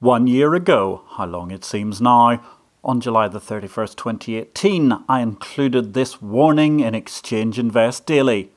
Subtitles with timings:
[0.00, 2.40] One year ago, how long it seems now,
[2.84, 8.52] on July the 31st, 2018, I included this warning in Exchange Invest Daily.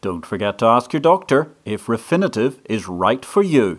[0.00, 3.78] Don't forget to ask your doctor if Refinitiv is right for you.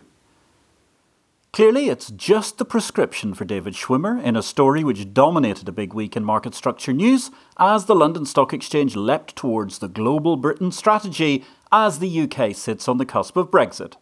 [1.52, 5.94] Clearly, it's just the prescription for David Schwimmer in a story which dominated a big
[5.94, 10.72] week in market structure news as the London Stock Exchange leapt towards the global Britain
[10.72, 11.44] strategy
[11.74, 13.96] as the UK sits on the cusp of Brexit.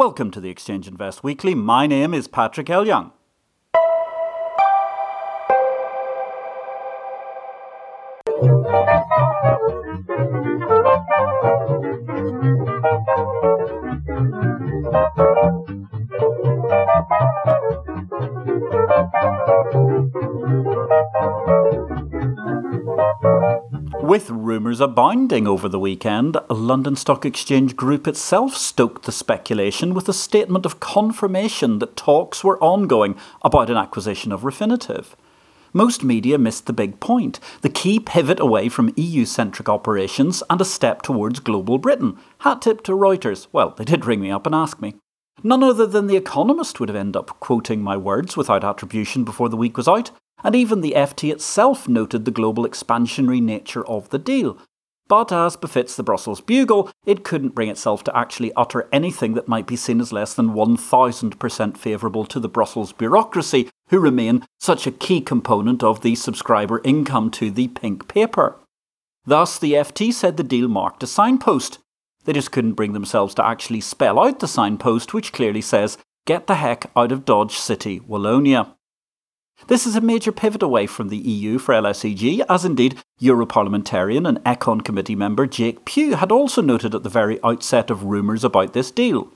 [0.00, 1.54] Welcome to the Exchange Invest Weekly.
[1.54, 2.86] My name is Patrick L.
[2.86, 3.12] Young.
[24.10, 30.08] With rumours abounding over the weekend, London Stock Exchange Group itself stoked the speculation with
[30.08, 35.14] a statement of confirmation that talks were ongoing about an acquisition of Refinitiv.
[35.72, 40.60] Most media missed the big point the key pivot away from EU centric operations and
[40.60, 42.18] a step towards global Britain.
[42.38, 43.46] Hat tip to Reuters.
[43.52, 44.96] Well, they did ring me up and ask me.
[45.44, 49.48] None other than The Economist would have ended up quoting my words without attribution before
[49.48, 50.10] the week was out,
[50.42, 54.58] and even the FT itself noted the global expansionary nature of the deal.
[55.10, 59.48] But as befits the Brussels Bugle, it couldn't bring itself to actually utter anything that
[59.48, 64.86] might be seen as less than 1000% favourable to the Brussels bureaucracy, who remain such
[64.86, 68.56] a key component of the subscriber income to the pink paper.
[69.26, 71.78] Thus, the FT said the deal marked a signpost.
[72.24, 76.46] They just couldn't bring themselves to actually spell out the signpost, which clearly says, Get
[76.46, 78.74] the heck out of Dodge City, Wallonia.
[79.66, 84.38] This is a major pivot away from the EU for LSEG, as indeed Europarliamentarian and
[84.44, 88.72] Econ Committee member Jake Pugh had also noted at the very outset of rumours about
[88.72, 89.32] this deal.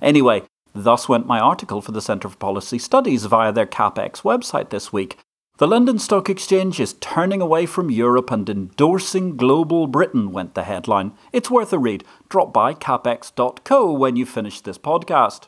[0.00, 0.42] Anyway,
[0.74, 4.92] thus went my article for the Centre for Policy Studies via their CapX website this
[4.92, 5.18] week.
[5.58, 10.64] The London Stock Exchange is turning away from Europe and endorsing global Britain, went the
[10.64, 11.12] headline.
[11.32, 12.02] It's worth a read.
[12.28, 15.46] Drop by capx.co when you finish this podcast.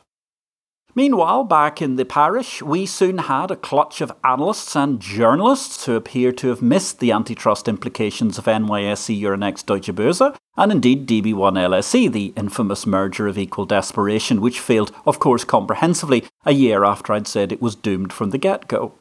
[0.97, 5.95] Meanwhile, back in the parish, we soon had a clutch of analysts and journalists who
[5.95, 11.53] appear to have missed the antitrust implications of NYSE Euronext Deutsche Börse, and indeed DB1
[11.53, 17.13] LSE, the infamous merger of equal desperation, which failed, of course, comprehensively a year after
[17.13, 18.95] I'd said it was doomed from the get go.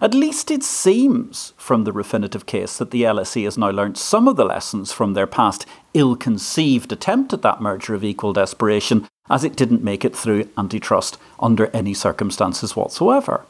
[0.00, 4.28] At least it seems from the Refinitiv case that the LSE has now learnt some
[4.28, 9.08] of the lessons from their past ill conceived attempt at that merger of equal desperation
[9.28, 13.46] as it didn't make it through antitrust under any circumstances whatsoever.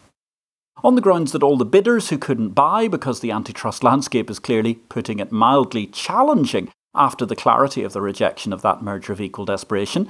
[0.83, 4.39] On the grounds that all the bidders who couldn't buy because the antitrust landscape is
[4.39, 9.21] clearly, putting it mildly, challenging after the clarity of the rejection of that merger of
[9.21, 10.09] equal desperation,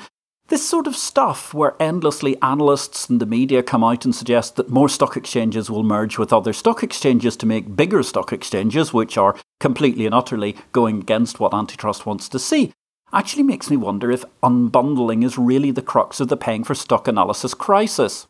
[0.48, 4.69] this sort of stuff, where endlessly analysts and the media come out and suggest that
[4.69, 9.16] more stock exchanges will merge with other stock exchanges to make bigger stock exchanges, which
[9.16, 12.72] are completely and utterly going against what antitrust wants to see,
[13.14, 17.08] actually makes me wonder if unbundling is really the crux of the paying for stock
[17.08, 18.26] analysis crisis.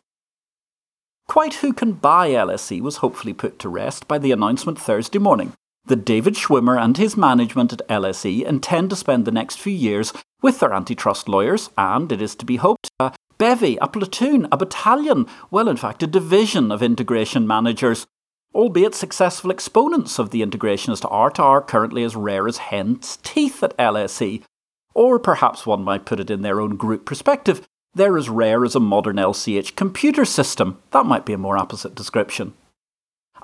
[1.27, 5.53] Quite who can buy LSE was hopefully put to rest by the announcement Thursday morning
[5.87, 10.13] that David Schwimmer and his management at LSE intend to spend the next few years
[10.41, 14.57] with their antitrust lawyers and, it is to be hoped, a bevy, a platoon, a
[14.57, 18.05] battalion, well, in fact, a division of integration managers,
[18.53, 23.77] albeit successful exponents of the integrationist art are currently as rare as hen's teeth at
[23.77, 24.43] LSE,
[24.95, 28.75] or perhaps one might put it in their own group perspective, they're as rare as
[28.75, 30.81] a modern LCH computer system.
[30.91, 32.53] That might be a more apposite description.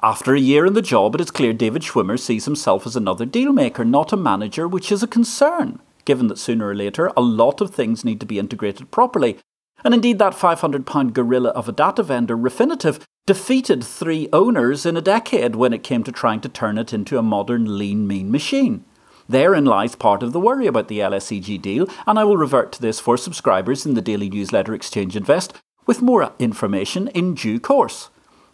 [0.03, 3.25] After a year in the job, it is clear David Schwimmer sees himself as another
[3.25, 7.61] dealmaker, not a manager, which is a concern, given that sooner or later a lot
[7.61, 9.37] of things need to be integrated properly.
[9.83, 15.01] And indeed, that £500 gorilla of a data vendor, Refinitiv, defeated three owners in a
[15.01, 18.83] decade when it came to trying to turn it into a modern lean, mean machine.
[19.31, 22.81] Therein lies part of the worry about the LSEG deal, and I will revert to
[22.81, 25.53] this for subscribers in the daily newsletter Exchange Invest
[25.85, 28.09] with more information in due course.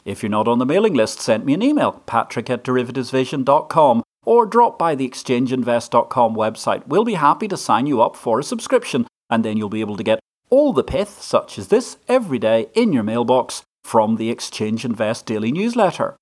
[0.06, 4.46] If you're not on the mailing list, send me an email, patrick at derivativesvision.com, or
[4.46, 6.86] drop by the exchangeinvest.com website.
[6.86, 9.98] We'll be happy to sign you up for a subscription, and then you'll be able
[9.98, 10.20] to get
[10.52, 15.26] all the pith, such as this, every day in your mailbox from the Exchange Invest
[15.26, 16.16] daily newsletter.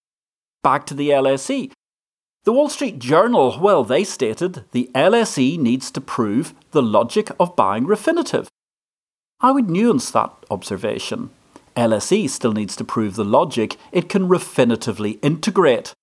[0.64, 1.74] Back to the LSE.
[2.46, 7.56] The Wall Street Journal, well, they stated the LSE needs to prove the logic of
[7.56, 8.46] buying Refinitiv.
[9.42, 11.32] I would nuance that observation.
[11.76, 15.94] LSE still needs to prove the logic it can refinitively integrate.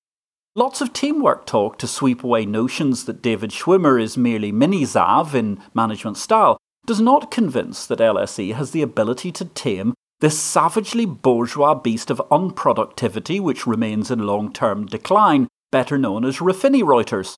[0.57, 5.35] Lots of teamwork talk to sweep away notions that David Schwimmer is merely mini Xav
[5.35, 11.07] in management style does not convince that LSE has the ability to tame this savagely
[11.07, 17.35] bourgeois beast of unproductivity which remains in long term decline, better known as Raffini Reuters.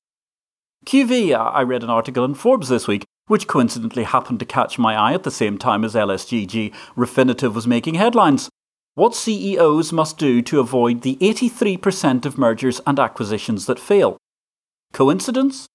[0.85, 4.77] QV, uh, I read an article in Forbes this week, which coincidentally happened to catch
[4.77, 8.49] my eye at the same time as LSEG Refinitiv was making headlines.
[8.93, 14.17] What CEOs must do to avoid the 83% of mergers and acquisitions that fail.
[14.93, 15.65] Coincidence?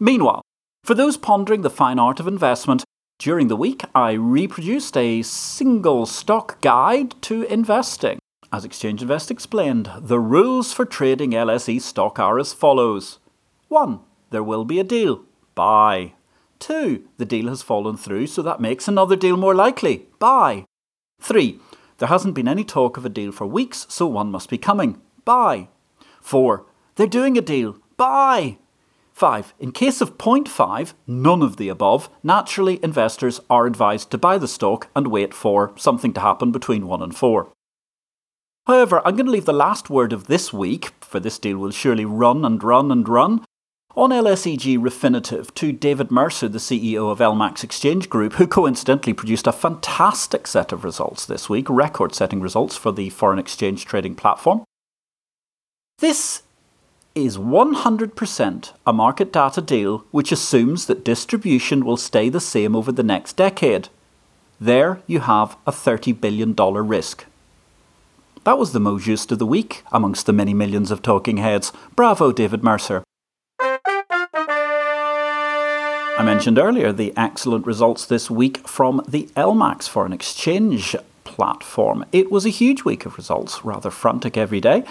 [0.00, 0.42] Meanwhile,
[0.84, 2.82] for those pondering the fine art of investment,
[3.18, 8.18] during the week I reproduced a single stock guide to investing.
[8.50, 13.18] As Exchange Invest explained, the rules for trading LSE stock are as follows
[13.68, 14.00] 1.
[14.30, 15.20] There will be a deal.
[15.54, 16.14] Buy.
[16.60, 17.06] 2.
[17.18, 20.06] The deal has fallen through, so that makes another deal more likely.
[20.18, 20.64] Buy.
[21.20, 21.60] 3.
[21.98, 24.98] There hasn't been any talk of a deal for weeks, so one must be coming.
[25.26, 25.68] Buy.
[26.22, 26.64] 4.
[26.96, 27.76] They're doing a deal.
[27.98, 28.56] Buy.
[29.12, 29.52] 5.
[29.58, 34.38] In case of point 5, none of the above, naturally investors are advised to buy
[34.38, 37.52] the stock and wait for something to happen between 1 and 4.
[38.68, 41.70] However, I'm going to leave the last word of this week, for this deal will
[41.70, 43.42] surely run and run and run,
[43.96, 49.46] on LSEG Refinitiv to David Mercer, the CEO of LMAX Exchange Group, who coincidentally produced
[49.46, 54.14] a fantastic set of results this week, record setting results for the foreign exchange trading
[54.14, 54.62] platform.
[56.00, 56.42] This
[57.14, 62.92] is 100% a market data deal which assumes that distribution will stay the same over
[62.92, 63.88] the next decade.
[64.60, 67.24] There you have a $30 billion risk.
[68.48, 71.70] That was the mot juste of the week amongst the many millions of talking heads.
[71.94, 73.04] Bravo, David Mercer.
[73.60, 73.78] I
[76.24, 82.06] mentioned earlier the excellent results this week from the LMAX foreign exchange platform.
[82.10, 84.84] It was a huge week of results, rather frantic every day.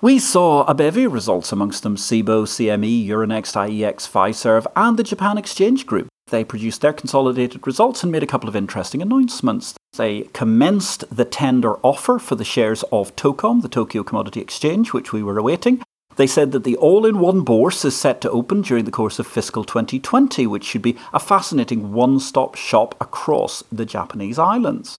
[0.00, 5.02] We saw a bevy of results amongst them Cboe, CME, Euronext, IEX, Fiserv, and the
[5.02, 6.06] Japan Exchange Group.
[6.28, 9.74] They produced their consolidated results and made a couple of interesting announcements.
[9.96, 15.12] They commenced the tender offer for the shares of TOCOM, the Tokyo Commodity Exchange, which
[15.12, 15.82] we were awaiting.
[16.16, 19.20] They said that the all in one bourse is set to open during the course
[19.20, 24.96] of fiscal 2020, which should be a fascinating one stop shop across the Japanese islands.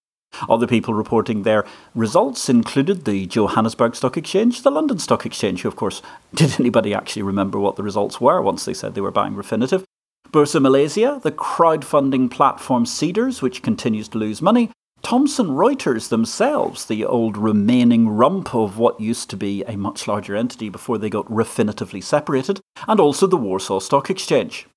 [0.48, 5.68] Other people reporting their results included the Johannesburg Stock Exchange, the London Stock Exchange, who,
[5.68, 6.02] of course,
[6.34, 9.84] did anybody actually remember what the results were once they said they were buying Refinitiv?
[10.32, 14.72] Bursa Malaysia, the crowdfunding platform Seedrs, which continues to lose money,
[15.02, 20.36] Thomson Reuters themselves, the old remaining rump of what used to be a much larger
[20.36, 24.68] entity before they got refinitively separated, and also the Warsaw Stock Exchange.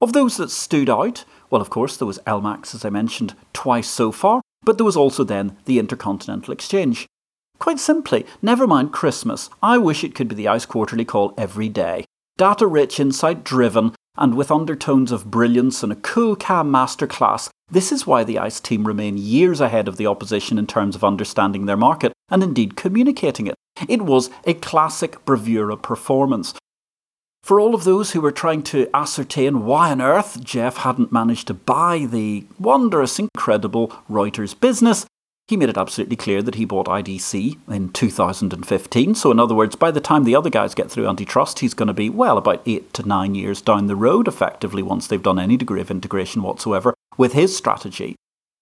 [0.00, 3.88] Of those that stood out, well, of course, there was LMAX, as I mentioned, twice
[3.88, 7.06] so far, but there was also then the Intercontinental Exchange.
[7.58, 11.68] Quite simply, never mind Christmas, I wish it could be the ICE Quarterly call every
[11.68, 12.04] day.
[12.36, 17.92] Data rich, insight driven, and with undertones of brilliance and a cool cam masterclass, this
[17.92, 21.66] is why the ICE team remain years ahead of the opposition in terms of understanding
[21.66, 23.54] their market and indeed communicating it.
[23.88, 26.54] It was a classic bravura performance.
[27.42, 31.46] For all of those who were trying to ascertain why on earth Jeff hadn't managed
[31.46, 35.06] to buy the wondrous, incredible Reuters business,
[35.48, 39.14] he made it absolutely clear that he bought IDC in 2015.
[39.14, 41.86] So, in other words, by the time the other guys get through antitrust, he's going
[41.86, 45.38] to be, well, about eight to nine years down the road, effectively, once they've done
[45.38, 48.14] any degree of integration whatsoever with his strategy.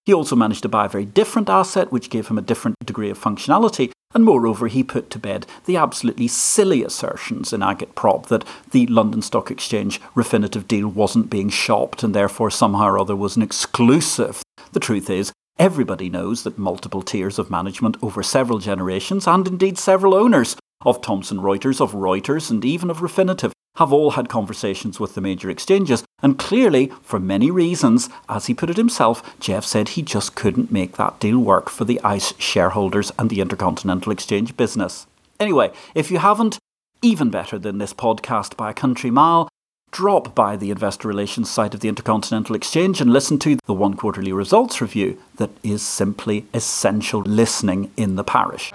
[0.04, 3.10] He also managed to buy a very different asset, which gave him a different degree
[3.10, 3.90] of functionality.
[4.14, 9.20] And moreover, he put to bed the absolutely silly assertions in Agitprop that the London
[9.22, 14.42] Stock Exchange Refinitiv deal wasn't being shopped and therefore somehow or other was an exclusive.
[14.72, 19.78] The truth is, Everybody knows that multiple tiers of management over several generations, and indeed
[19.78, 25.00] several owners, of Thomson Reuters, of Reuters, and even of Refinitiv, have all had conversations
[25.00, 29.64] with the major exchanges, and clearly, for many reasons, as he put it himself, Jeff
[29.64, 34.12] said he just couldn't make that deal work for the ICE shareholders and the Intercontinental
[34.12, 35.06] Exchange business.
[35.40, 36.58] Anyway, if you haven't,
[37.00, 39.48] even better than this podcast by a country mile,
[39.96, 43.94] drop by the investor relations site of the Intercontinental Exchange and listen to the one
[43.94, 48.70] quarterly results review that is simply essential listening in the parish.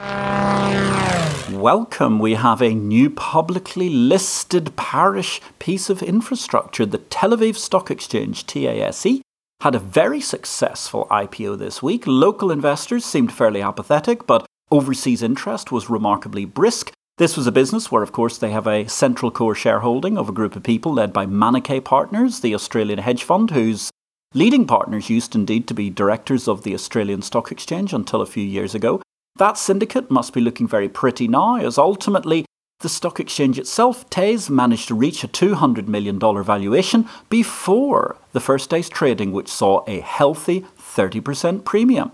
[1.51, 2.18] Welcome.
[2.18, 6.88] We have a new publicly listed parish piece of infrastructure.
[6.88, 9.22] The Tel Aviv Stock Exchange, TASE,
[9.62, 12.06] had a very successful IPO this week.
[12.08, 16.92] Local investors seemed fairly apathetic, but overseas interest was remarkably brisk.
[17.18, 20.34] This was a business where, of course, they have a central core shareholding of a
[20.34, 23.91] group of people led by Manikay Partners, the Australian hedge fund, whose
[24.34, 28.44] leading partners used indeed to be directors of the Australian Stock Exchange until a few
[28.44, 29.01] years ago.
[29.38, 32.46] That syndicate must be looking very pretty now, as ultimately
[32.80, 38.70] the stock exchange itself, TASE, managed to reach a $200 million valuation before the first
[38.70, 42.12] day's trading, which saw a healthy 30% premium.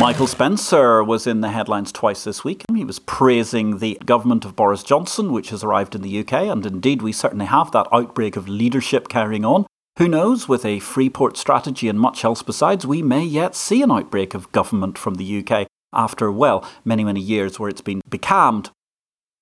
[0.00, 2.62] Michael Spencer was in the headlines twice this week.
[2.72, 6.64] He was praising the government of Boris Johnson, which has arrived in the UK, and
[6.64, 9.66] indeed we certainly have that outbreak of leadership carrying on.
[9.98, 13.90] Who knows, with a Freeport strategy and much else besides, we may yet see an
[13.90, 18.70] outbreak of government from the UK after, well, many, many years where it's been becalmed.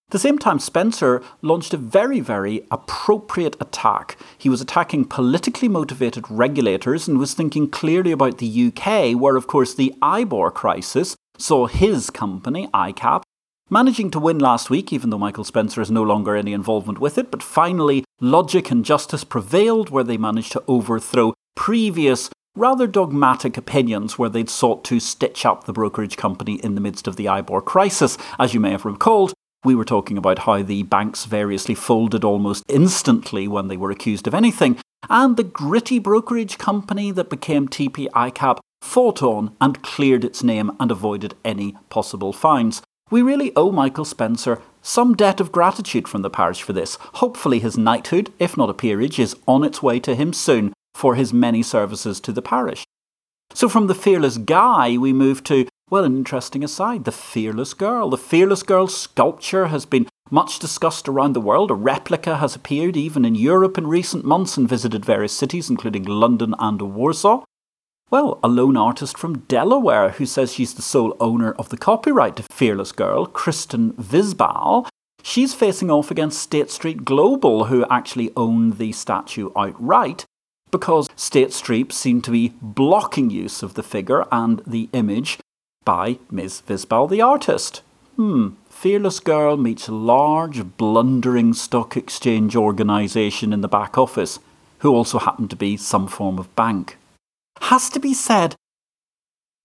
[0.09, 4.17] At the same time, Spencer launched a very, very appropriate attack.
[4.39, 9.49] He was attacking politically motivated regulators and was thinking clearly about the UK, where, of
[9.49, 13.23] course, the IBOR crisis saw his company, ICAP,
[13.69, 17.19] managing to win last week, even though Michael Spencer has no longer any involvement with
[17.19, 17.33] it.
[17.33, 24.21] But finally, logic and justice prevailed, where they managed to overthrow previous rather dogmatic opinions
[24.21, 27.65] where they'd sought to stitch up the brokerage company in the midst of the IBOR
[27.65, 28.17] crisis.
[28.39, 29.35] As you may have recalled,
[29.67, 34.27] we were talking about how the banks variously folded almost instantly when they were accused
[34.27, 34.79] of anything,
[35.11, 40.71] and the gritty brokerage company that became TP ICAP fought on and cleared its name
[40.81, 42.81] and avoided any possible fines.
[43.11, 46.97] We really owe Michael Spencer some debt of gratitude from the parish for this.
[47.15, 51.15] Hopefully, his knighthood, if not a peerage, is on its way to him soon for
[51.15, 52.85] his many services to the parish.
[53.53, 58.11] So, from the fearless guy, we move to well, an interesting aside the Fearless Girl.
[58.11, 61.71] The Fearless Girl sculpture has been much discussed around the world.
[61.71, 66.03] A replica has appeared even in Europe in recent months and visited various cities, including
[66.03, 67.45] London and Warsaw.
[68.11, 72.35] Well, a lone artist from Delaware who says she's the sole owner of the copyright
[72.37, 74.89] to Fearless Girl, Kristen Visbal,
[75.23, 80.25] she's facing off against State Street Global, who actually own the statue outright,
[80.73, 85.39] because State Street seem to be blocking use of the figure and the image
[85.87, 86.63] by Ms.
[86.67, 87.81] Visbal the artist.
[88.17, 94.39] Hmm, Fearless Girl meets large, blundering stock exchange organisation in the back office,
[94.81, 96.99] who also happen to be some form of bank.
[97.63, 98.55] Has to be said,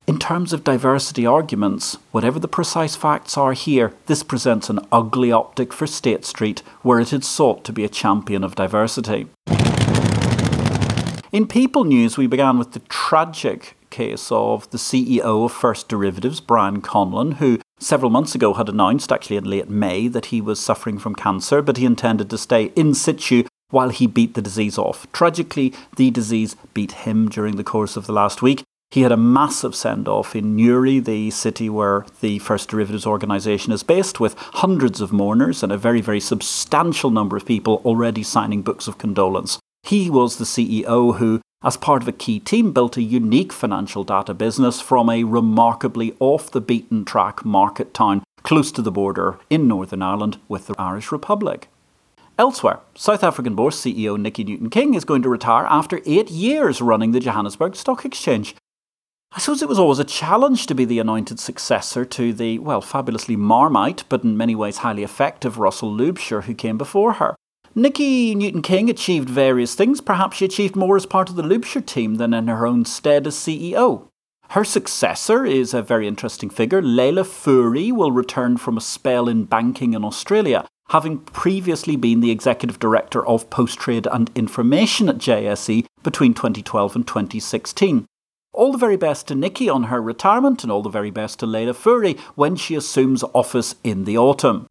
[0.08, 5.32] in terms of diversity arguments, whatever the precise facts are here, this presents an ugly
[5.32, 9.28] optic for State Street, where it had sought to be a champion of diversity.
[11.32, 16.40] In People News, we began with the tragic case of the CEO of First Derivatives,
[16.40, 20.60] Brian Conlon, who several months ago had announced, actually in late May, that he was
[20.60, 24.78] suffering from cancer, but he intended to stay in situ while he beat the disease
[24.78, 25.12] off.
[25.12, 28.64] Tragically, the disease beat him during the course of the last week.
[28.92, 33.72] He had a massive send off in Newry, the city where the First Derivatives organisation
[33.72, 38.22] is based, with hundreds of mourners and a very, very substantial number of people already
[38.22, 39.60] signing books of condolence.
[39.84, 44.04] He was the CEO who as part of a key team, built a unique financial
[44.04, 49.38] data business from a remarkably off the beaten track market town close to the border
[49.50, 51.68] in Northern Ireland with the Irish Republic.
[52.40, 57.12] Elsewhere, South African Bourse CEO Nicky Newton-King is going to retire after eight years running
[57.12, 58.56] the Johannesburg Stock Exchange.
[59.34, 62.82] I suppose it was always a challenge to be the anointed successor to the, well,
[62.82, 67.36] fabulously marmite, but in many ways highly effective Russell Loubser who came before her.
[67.74, 70.02] Nicky Newton-King achieved various things.
[70.02, 73.26] Perhaps she achieved more as part of the Loubser team than in her own stead
[73.26, 74.08] as CEO.
[74.50, 76.82] Her successor is a very interesting figure.
[76.82, 82.32] Leila Fourie will return from a spell in banking in Australia, having previously been the
[82.32, 88.06] executive director of post trade and information at JSE between 2012 and 2016.
[88.54, 91.46] All the very best to Nicky on her retirement, and all the very best to
[91.46, 94.68] Leila Fourie when she assumes office in the autumn.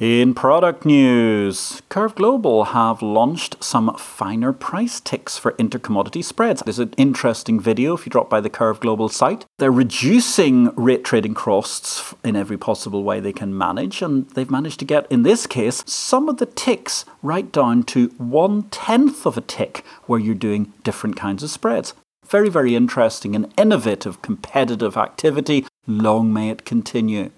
[0.00, 6.62] In product news, Curve Global have launched some finer price ticks for intercommodity spreads.
[6.62, 9.44] There's an interesting video if you drop by the Curve Global site.
[9.58, 14.78] They're reducing rate trading costs in every possible way they can manage, and they've managed
[14.78, 19.36] to get, in this case, some of the ticks right down to one tenth of
[19.36, 21.92] a tick where you're doing different kinds of spreads.
[22.26, 25.66] Very, very interesting and innovative competitive activity.
[25.86, 27.32] Long may it continue.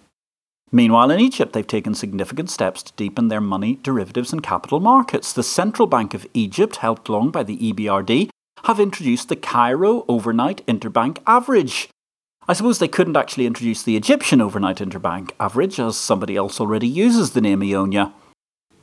[0.74, 5.30] Meanwhile, in Egypt, they've taken significant steps to deepen their money, derivatives, and capital markets.
[5.32, 8.30] The Central Bank of Egypt, helped along by the EBRD,
[8.64, 11.88] have introduced the Cairo Overnight Interbank Average.
[12.48, 16.88] I suppose they couldn't actually introduce the Egyptian Overnight Interbank Average, as somebody else already
[16.88, 18.12] uses the name EONIA.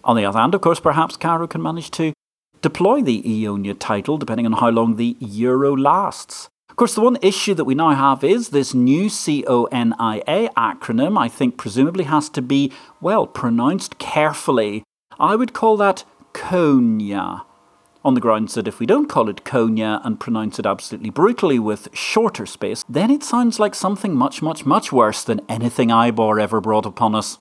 [0.03, 2.13] On the other hand, of course, perhaps Cairo can manage to
[2.61, 7.53] deploy the EONIA title depending on how long the euro lasts course, the one issue
[7.55, 12.71] that we now have is this new CONIA acronym, I think presumably has to be,
[13.01, 14.83] well, pronounced carefully.
[15.19, 17.43] I would call that CONIA.
[18.05, 21.59] On the grounds that if we don't call it CONIA and pronounce it absolutely brutally
[21.59, 26.41] with shorter space, then it sounds like something much, much, much worse than anything IBOR
[26.41, 27.39] ever brought upon us.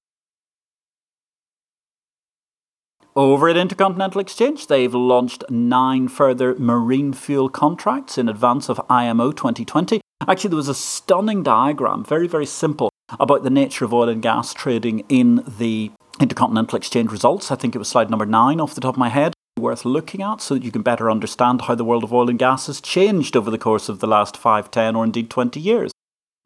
[3.18, 9.32] Over at Intercontinental Exchange, they've launched nine further marine fuel contracts in advance of IMO
[9.32, 10.00] 2020.
[10.28, 14.22] Actually, there was a stunning diagram, very, very simple, about the nature of oil and
[14.22, 17.50] gas trading in the Intercontinental Exchange results.
[17.50, 19.34] I think it was slide number nine off the top of my head.
[19.58, 22.38] Worth looking at so that you can better understand how the world of oil and
[22.38, 25.90] gas has changed over the course of the last 5, 10, or indeed 20 years.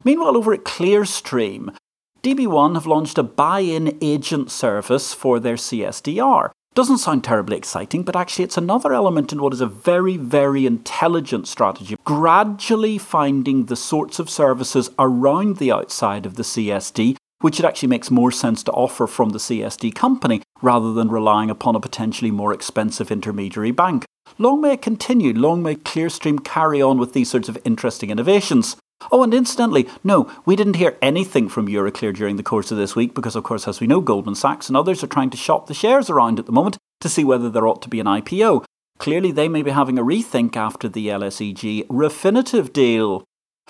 [0.03, 1.75] Meanwhile, over at Clearstream,
[2.23, 6.49] DB1 have launched a buy in agent service for their CSDR.
[6.75, 10.65] Doesn't sound terribly exciting, but actually, it's another element in what is a very, very
[10.65, 11.95] intelligent strategy.
[12.03, 17.89] Gradually finding the sorts of services around the outside of the CSD which it actually
[17.89, 22.31] makes more sense to offer from the CSD company rather than relying upon a potentially
[22.31, 24.05] more expensive intermediary bank.
[24.37, 28.77] Long may it continue, long may Clearstream carry on with these sorts of interesting innovations.
[29.11, 32.95] Oh, and incidentally, no, we didn't hear anything from Euroclear during the course of this
[32.95, 35.67] week because, of course, as we know, Goldman Sachs and others are trying to shop
[35.67, 38.63] the shares around at the moment to see whether there ought to be an IPO.
[38.99, 43.23] Clearly, they may be having a rethink after the LSEG Refinitiv deal.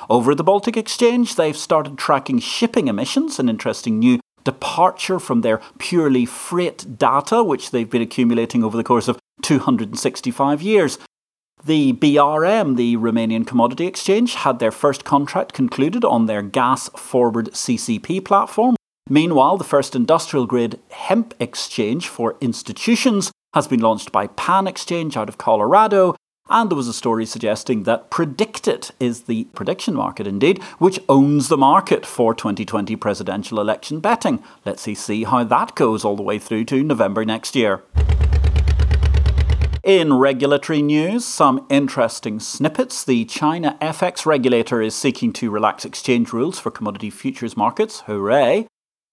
[0.09, 5.41] Over at the Baltic Exchange, they've started tracking shipping emissions, an interesting new departure from
[5.41, 10.97] their purely freight data, which they've been accumulating over the course of 265 years.
[11.65, 17.51] The BRM, the Romanian Commodity Exchange, had their first contract concluded on their gas forward
[17.53, 18.75] CCP platform.
[19.09, 25.29] Meanwhile, the first industrial grade hemp exchange for institutions has been launched by PanXchange out
[25.29, 26.15] of Colorado,
[26.49, 31.47] and there was a story suggesting that Predictit is the prediction market, indeed, which owns
[31.47, 34.43] the market for 2020 presidential election betting.
[34.65, 37.83] Let's see how that goes all the way through to November next year.
[39.83, 43.03] In regulatory news, some interesting snippets.
[43.03, 47.99] The China FX regulator is seeking to relax exchange rules for commodity futures markets.
[48.05, 48.65] Hooray!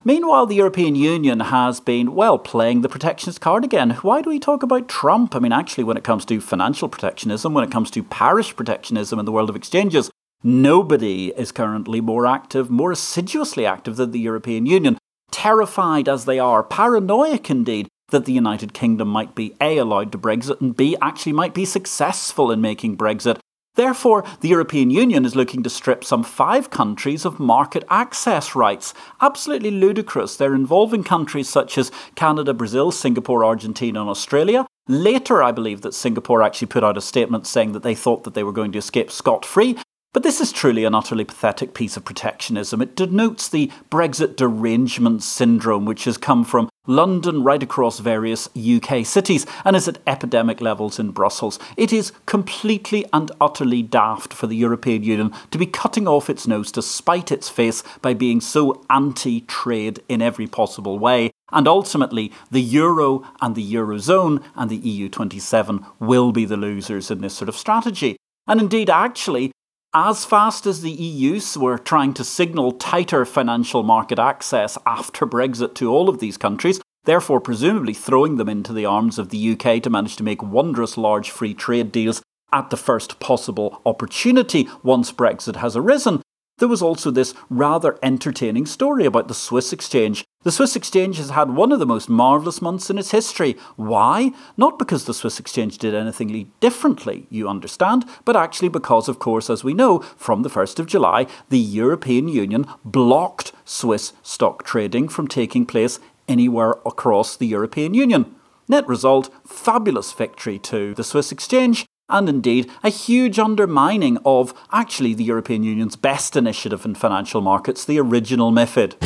[0.05, 3.91] Meanwhile, the European Union has been, well, playing the protectionist card again.
[4.03, 5.35] Why do we talk about Trump?
[5.35, 9.19] I mean, actually, when it comes to financial protectionism, when it comes to parish protectionism
[9.19, 10.09] in the world of exchanges,
[10.45, 14.99] nobody is currently more active, more assiduously active than the European Union.
[15.33, 20.19] Terrified as they are, paranoid indeed, that the United Kingdom might be A, allowed to
[20.19, 23.39] Brexit, and B, actually might be successful in making Brexit.
[23.77, 28.93] Therefore, the European Union is looking to strip some five countries of market access rights.
[29.21, 30.37] Absolutely ludicrous.
[30.37, 34.67] They're involving countries such as Canada, Brazil, Singapore, Argentina, and Australia.
[34.89, 38.35] Later, I believe that Singapore actually put out a statement saying that they thought that
[38.35, 39.79] they were going to escape scot free.
[40.13, 42.83] But this is truly an utterly pathetic piece of protectionism.
[42.83, 49.07] It denotes the Brexit derangement syndrome, which has come from London right across various UK
[49.07, 51.61] cities and is at epidemic levels in Brussels.
[51.77, 56.45] It is completely and utterly daft for the European Union to be cutting off its
[56.45, 61.31] nose to spite its face by being so anti trade in every possible way.
[61.53, 67.21] And ultimately, the euro and the eurozone and the EU27 will be the losers in
[67.21, 68.17] this sort of strategy.
[68.49, 69.53] And indeed, actually,
[69.93, 75.75] as fast as the EUs were trying to signal tighter financial market access after Brexit
[75.75, 79.83] to all of these countries, therefore presumably throwing them into the arms of the UK
[79.83, 82.23] to manage to make wondrous large free trade deals
[82.53, 86.23] at the first possible opportunity once Brexit has arisen,
[86.61, 90.25] there was also this rather entertaining story about the Swiss exchange.
[90.43, 93.57] The Swiss exchange has had one of the most marvellous months in its history.
[93.77, 94.33] Why?
[94.57, 99.51] Not because the Swiss exchange did anything differently, you understand, but actually because, of course,
[99.51, 105.09] as we know, from the 1st of July, the European Union blocked Swiss stock trading
[105.09, 108.35] from taking place anywhere across the European Union.
[108.69, 115.15] Net result fabulous victory to the Swiss exchange, and indeed a huge undermining of actually
[115.15, 118.97] the European Union's best initiative in financial markets, the original MIFID.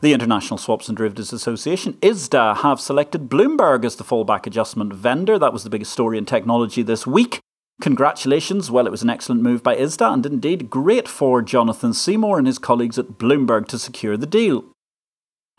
[0.00, 5.38] The International Swaps and Derivatives Association, ISDA, have selected Bloomberg as the fallback adjustment vendor.
[5.38, 7.40] That was the biggest story in technology this week.
[7.80, 8.70] Congratulations.
[8.70, 12.46] Well, it was an excellent move by ISDA and indeed great for Jonathan Seymour and
[12.46, 14.66] his colleagues at Bloomberg to secure the deal.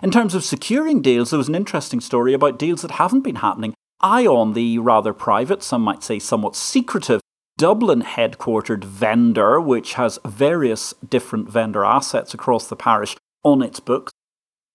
[0.04, 3.38] In terms of securing deals, there was an interesting story about deals that haven't been
[3.38, 7.22] happening ION, the rather private, some might say somewhat secretive,
[7.58, 14.12] Dublin headquartered vendor, which has various different vendor assets across the parish on its books,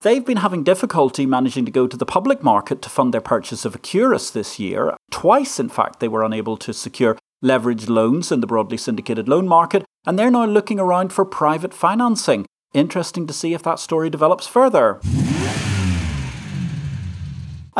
[0.02, 3.66] They've been having difficulty managing to go to the public market to fund their purchase
[3.66, 4.96] of Acuris this year.
[5.10, 9.46] Twice, in fact, they were unable to secure leveraged loans in the broadly syndicated loan
[9.46, 12.46] market, and they're now looking around for private financing.
[12.72, 15.00] Interesting to see if that story develops further.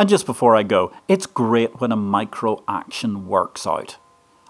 [0.01, 3.97] And just before I go, it's great when a micro action works out.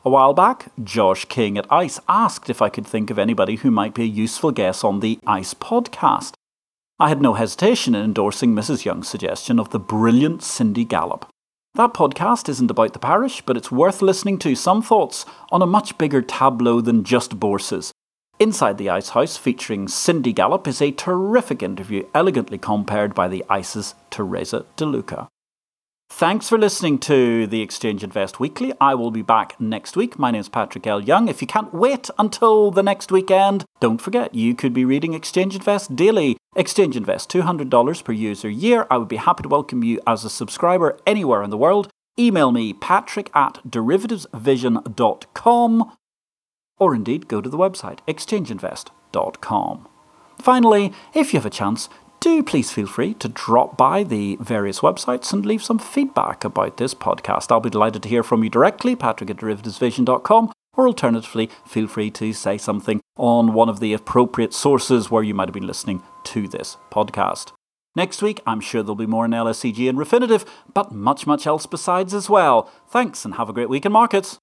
[0.06, 3.70] A while back, Josh King at ICE asked if I could think of anybody who
[3.70, 6.36] might be a useful guest on the ICE podcast.
[7.02, 8.86] I had no hesitation in endorsing Mrs.
[8.86, 11.28] Young's suggestion of the brilliant Cindy Gallop.
[11.76, 15.66] That podcast isn't about the parish, but it's worth listening to some thoughts on a
[15.66, 17.92] much bigger tableau than just Bourses.
[18.40, 23.44] Inside the Ice House, featuring Cindy Gallop, is a terrific interview elegantly compared by the
[23.50, 25.28] Ice's Teresa De Luca.
[26.14, 28.74] Thanks for listening to the Exchange Invest Weekly.
[28.80, 30.20] I will be back next week.
[30.20, 31.02] My name is Patrick L.
[31.02, 31.30] Young.
[31.30, 35.56] If you can't wait until the next weekend, don't forget you could be reading Exchange
[35.56, 36.38] Invest daily.
[36.56, 38.86] Exchange Invest, $200 per user year.
[38.92, 41.90] I would be happy to welcome you as a subscriber anywhere in the world.
[42.20, 45.98] Email me, patrick at derivativesvision.com,
[46.78, 49.88] or indeed go to the website, exchangeinvest.com.
[50.42, 51.88] Finally, if you have a chance,
[52.22, 56.78] do please feel free to drop by the various websites and leave some feedback about
[56.78, 57.52] this podcast.
[57.52, 62.12] I'll be delighted to hear from you directly, patrick at derivativesvision.com, or alternatively, feel free
[62.12, 66.02] to say something on one of the appropriate sources where you might have been listening
[66.26, 67.52] to this podcast.
[67.96, 71.66] Next week, I'm sure there'll be more in LSEG and Refinitiv, but much, much else
[71.66, 72.72] besides as well.
[72.88, 74.38] Thanks and have a great week in markets.